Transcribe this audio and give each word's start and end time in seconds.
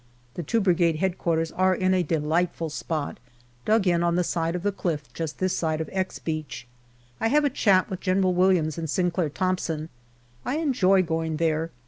The 0.33 0.41
two 0.41 0.61
Brigade 0.61 0.97
H.Q. 0.99 1.45
are 1.55 1.75
in 1.75 1.93
a 1.93 2.01
delightful 2.01 2.71
spot, 2.71 3.19
dug 3.65 3.85
in 3.85 4.01
on 4.01 4.15
the 4.15 4.23
side 4.23 4.55
of 4.55 4.63
the 4.63 4.71
cliff 4.71 5.13
just 5.13 5.37
this 5.37 5.55
side 5.55 5.79
of" 5.79 5.87
X" 5.93 6.17
Beach. 6.31 6.65
I 7.19 7.27
have 7.27 7.45
a 7.45 7.51
chat 7.51 7.87
with 7.87 7.99
General 7.99 8.33
Williams 8.33 8.79
and 8.79 8.89
Sinclair 8.89 9.29
Thompson. 9.29 9.89
I 10.43 10.57
enjoy 10.57 11.03
going 11.03 11.37
there. 11.37 11.69